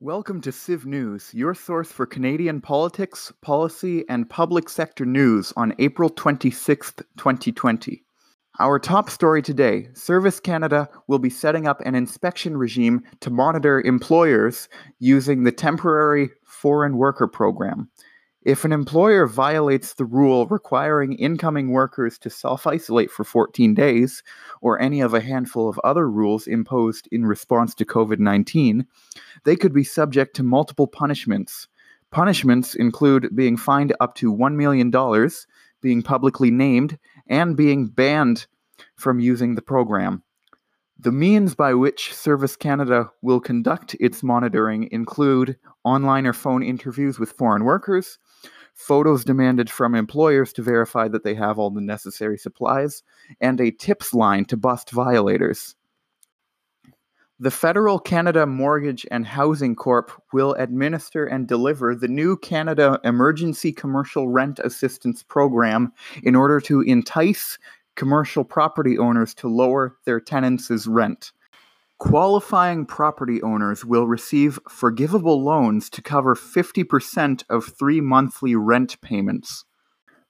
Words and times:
Welcome 0.00 0.40
to 0.42 0.52
Civ 0.52 0.86
News, 0.86 1.30
your 1.34 1.54
source 1.54 1.90
for 1.90 2.06
Canadian 2.06 2.60
politics, 2.60 3.32
policy, 3.42 4.04
and 4.08 4.28
public 4.28 4.68
sector 4.68 5.04
news 5.04 5.52
on 5.56 5.74
April 5.78 6.08
26th, 6.08 7.02
2020. 7.16 8.04
Our 8.60 8.78
top 8.78 9.10
story 9.10 9.42
today 9.42 9.88
Service 9.94 10.38
Canada 10.38 10.88
will 11.08 11.18
be 11.18 11.30
setting 11.30 11.66
up 11.66 11.80
an 11.80 11.94
inspection 11.94 12.56
regime 12.56 13.02
to 13.20 13.30
monitor 13.30 13.80
employers 13.80 14.68
using 15.00 15.42
the 15.42 15.52
Temporary 15.52 16.30
Foreign 16.44 16.96
Worker 16.96 17.26
Program. 17.26 17.90
If 18.44 18.66
an 18.66 18.72
employer 18.72 19.26
violates 19.26 19.94
the 19.94 20.04
rule 20.04 20.46
requiring 20.46 21.14
incoming 21.14 21.70
workers 21.70 22.18
to 22.18 22.28
self 22.28 22.66
isolate 22.66 23.10
for 23.10 23.24
14 23.24 23.72
days, 23.72 24.22
or 24.60 24.78
any 24.78 25.00
of 25.00 25.14
a 25.14 25.22
handful 25.22 25.66
of 25.66 25.80
other 25.82 26.10
rules 26.10 26.46
imposed 26.46 27.08
in 27.10 27.24
response 27.24 27.74
to 27.76 27.86
COVID 27.86 28.18
19, 28.18 28.86
they 29.44 29.56
could 29.56 29.72
be 29.72 29.82
subject 29.82 30.36
to 30.36 30.42
multiple 30.42 30.86
punishments. 30.86 31.68
Punishments 32.10 32.74
include 32.74 33.34
being 33.34 33.56
fined 33.56 33.94
up 33.98 34.14
to 34.16 34.32
$1 34.32 34.54
million, 34.56 34.90
being 35.80 36.02
publicly 36.02 36.50
named, 36.50 36.98
and 37.26 37.56
being 37.56 37.86
banned 37.86 38.46
from 38.94 39.20
using 39.20 39.54
the 39.54 39.62
program. 39.62 40.22
The 40.98 41.12
means 41.12 41.54
by 41.54 41.74
which 41.74 42.14
Service 42.14 42.56
Canada 42.56 43.10
will 43.20 43.40
conduct 43.40 43.96
its 43.98 44.22
monitoring 44.22 44.88
include 44.92 45.56
online 45.82 46.26
or 46.26 46.32
phone 46.32 46.62
interviews 46.62 47.18
with 47.18 47.32
foreign 47.32 47.64
workers, 47.64 48.18
photos 48.74 49.24
demanded 49.24 49.70
from 49.70 49.94
employers 49.94 50.52
to 50.52 50.62
verify 50.62 51.08
that 51.08 51.24
they 51.24 51.34
have 51.34 51.58
all 51.58 51.70
the 51.70 51.80
necessary 51.80 52.36
supplies, 52.36 53.02
and 53.40 53.60
a 53.60 53.70
tips 53.70 54.12
line 54.12 54.44
to 54.46 54.56
bust 54.56 54.90
violators. 54.90 55.74
The 57.40 57.50
Federal 57.50 57.98
Canada 57.98 58.46
Mortgage 58.46 59.04
and 59.10 59.26
Housing 59.26 59.74
Corp 59.74 60.12
will 60.32 60.54
administer 60.54 61.24
and 61.24 61.48
deliver 61.48 61.94
the 61.94 62.06
new 62.06 62.36
Canada 62.36 63.00
Emergency 63.02 63.72
Commercial 63.72 64.28
Rent 64.28 64.60
Assistance 64.60 65.24
Program 65.24 65.92
in 66.22 66.36
order 66.36 66.60
to 66.60 66.82
entice 66.82 67.58
commercial 67.96 68.44
property 68.44 68.98
owners 68.98 69.34
to 69.34 69.48
lower 69.48 69.96
their 70.04 70.20
tenants' 70.20 70.86
rent. 70.86 71.32
Qualifying 71.98 72.86
property 72.86 73.40
owners 73.42 73.84
will 73.84 74.06
receive 74.06 74.58
forgivable 74.68 75.42
loans 75.42 75.88
to 75.90 76.02
cover 76.02 76.34
50% 76.34 77.44
of 77.48 77.66
three 77.66 78.00
monthly 78.00 78.56
rent 78.56 79.00
payments. 79.00 79.64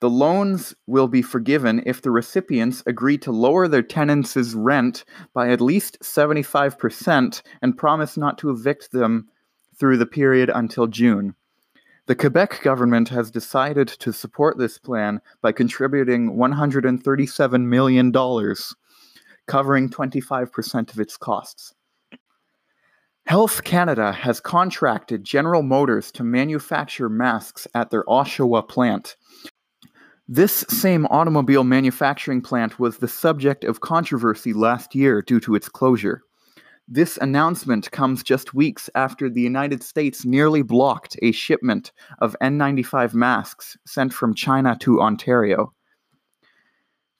The 0.00 0.08
loans 0.08 0.76
will 0.86 1.08
be 1.08 1.22
forgiven 1.22 1.82
if 1.84 2.00
the 2.00 2.12
recipients 2.12 2.84
agree 2.86 3.18
to 3.18 3.32
lower 3.32 3.66
their 3.66 3.82
tenants' 3.82 4.54
rent 4.54 5.04
by 5.34 5.50
at 5.50 5.60
least 5.60 5.98
75% 6.00 7.42
and 7.60 7.76
promise 7.76 8.16
not 8.16 8.38
to 8.38 8.50
evict 8.50 8.92
them 8.92 9.28
through 9.76 9.96
the 9.96 10.06
period 10.06 10.50
until 10.54 10.86
June. 10.86 11.34
The 12.06 12.14
Quebec 12.14 12.62
government 12.62 13.08
has 13.10 13.30
decided 13.30 13.88
to 13.88 14.12
support 14.12 14.56
this 14.56 14.78
plan 14.78 15.20
by 15.42 15.52
contributing 15.52 16.36
$137 16.36 17.64
million, 17.66 18.12
covering 19.48 19.90
25% 19.90 20.92
of 20.92 21.00
its 21.00 21.16
costs. 21.16 21.74
Health 23.26 23.64
Canada 23.64 24.12
has 24.12 24.40
contracted 24.40 25.24
General 25.24 25.62
Motors 25.62 26.10
to 26.12 26.24
manufacture 26.24 27.08
masks 27.08 27.66
at 27.74 27.90
their 27.90 28.04
Oshawa 28.04 28.66
plant. 28.66 29.16
This 30.28 30.64
same 30.68 31.06
automobile 31.06 31.64
manufacturing 31.64 32.40
plant 32.40 32.78
was 32.78 32.98
the 32.98 33.08
subject 33.08 33.64
of 33.64 33.80
controversy 33.80 34.52
last 34.52 34.94
year 34.94 35.20
due 35.20 35.40
to 35.40 35.54
its 35.54 35.68
closure. 35.68 36.22
This 36.86 37.18
announcement 37.18 37.90
comes 37.90 38.22
just 38.22 38.54
weeks 38.54 38.88
after 38.94 39.28
the 39.28 39.42
United 39.42 39.82
States 39.82 40.24
nearly 40.24 40.62
blocked 40.62 41.18
a 41.20 41.32
shipment 41.32 41.92
of 42.20 42.34
N95 42.42 43.12
masks 43.12 43.76
sent 43.86 44.14
from 44.14 44.34
China 44.34 44.74
to 44.80 45.02
Ontario. 45.02 45.74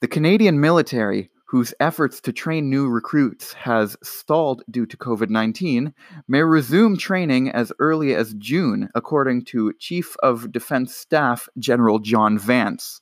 The 0.00 0.08
Canadian 0.08 0.58
military, 0.58 1.30
whose 1.48 1.72
efforts 1.80 2.20
to 2.20 2.32
train 2.32 2.68
new 2.68 2.88
recruits 2.88 3.54
has 3.54 3.96
stalled 4.02 4.62
due 4.70 4.84
to 4.84 4.96
COVID 4.98 5.30
19, 5.30 5.94
may 6.28 6.42
resume 6.42 6.96
training 6.96 7.50
as 7.50 7.72
early 7.78 8.14
as 8.14 8.34
June, 8.34 8.90
according 8.94 9.44
to 9.46 9.72
Chief 9.78 10.14
of 10.22 10.52
Defense 10.52 10.94
Staff 10.94 11.48
General 11.58 12.00
John 12.00 12.38
Vance. 12.38 13.00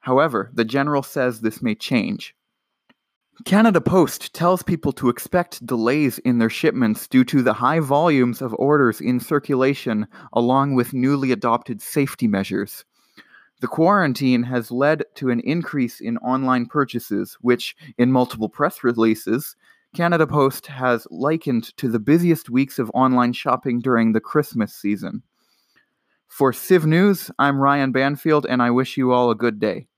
However, 0.00 0.50
the 0.52 0.66
general 0.66 1.02
says 1.02 1.40
this 1.40 1.62
may 1.62 1.74
change. 1.74 2.34
Canada 3.46 3.80
Post 3.80 4.34
tells 4.34 4.62
people 4.62 4.92
to 4.92 5.08
expect 5.08 5.64
delays 5.64 6.18
in 6.18 6.38
their 6.38 6.50
shipments 6.50 7.06
due 7.08 7.24
to 7.24 7.40
the 7.40 7.54
high 7.54 7.80
volumes 7.80 8.42
of 8.42 8.54
orders 8.58 9.00
in 9.00 9.18
circulation, 9.18 10.06
along 10.34 10.74
with 10.74 10.92
newly 10.92 11.32
adopted 11.32 11.80
safety 11.80 12.26
measures. 12.26 12.84
The 13.60 13.66
quarantine 13.66 14.44
has 14.44 14.70
led 14.70 15.04
to 15.16 15.30
an 15.30 15.40
increase 15.40 16.00
in 16.00 16.16
online 16.18 16.66
purchases, 16.66 17.36
which, 17.40 17.74
in 17.96 18.12
multiple 18.12 18.48
press 18.48 18.84
releases, 18.84 19.56
Canada 19.96 20.26
Post 20.26 20.66
has 20.66 21.08
likened 21.10 21.76
to 21.78 21.88
the 21.88 21.98
busiest 21.98 22.50
weeks 22.50 22.78
of 22.78 22.90
online 22.94 23.32
shopping 23.32 23.80
during 23.80 24.12
the 24.12 24.20
Christmas 24.20 24.74
season. 24.74 25.22
For 26.28 26.52
Civ 26.52 26.86
News, 26.86 27.30
I'm 27.38 27.58
Ryan 27.58 27.90
Banfield, 27.90 28.46
and 28.48 28.62
I 28.62 28.70
wish 28.70 28.96
you 28.96 29.12
all 29.12 29.30
a 29.30 29.34
good 29.34 29.58
day. 29.58 29.88